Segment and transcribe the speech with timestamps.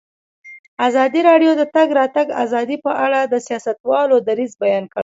[0.87, 4.99] ازادي راډیو د د تګ راتګ ازادي په اړه د سیاستوالو دریځ بیان کړی.